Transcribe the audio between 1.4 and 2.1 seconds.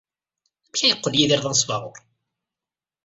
d anesbaɣur?